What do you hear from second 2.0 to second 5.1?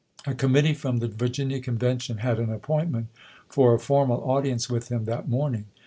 had an appointment for a formal audience with him